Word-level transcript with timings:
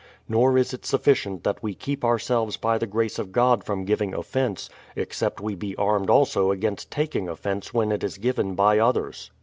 Nor 0.27 0.57
is 0.57 0.73
it 0.73 0.83
sufficient 0.83 1.43
that 1.43 1.61
we 1.61 1.75
keep 1.75 2.03
ourselves 2.03 2.57
by 2.57 2.79
the 2.79 2.87
grace 2.87 3.19
of 3.19 3.31
God 3.31 3.63
from 3.63 3.85
giving 3.85 4.15
offence, 4.15 4.67
except 4.95 5.39
we 5.39 5.53
be 5.53 5.75
armed 5.75 6.09
also 6.09 6.49
against 6.49 6.89
taking 6.89 7.29
offence 7.29 7.71
when 7.71 7.91
it 7.91 8.03
is 8.03 8.17
given 8.17 8.55
by 8.55 8.79
others. 8.79 9.29